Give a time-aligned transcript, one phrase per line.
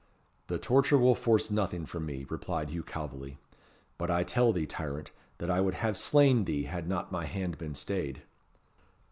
[0.47, 3.37] "The torture will force nothing from me," replied Hugh Calveley.
[3.99, 7.59] "But I tell thee, tyrant, that I would have slain thee, had not my hand
[7.59, 8.23] been stayed."